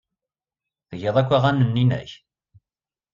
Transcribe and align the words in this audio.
Tgiḍ 0.89 1.15
akk 1.21 1.31
aɣanen-nnek? 1.37 2.09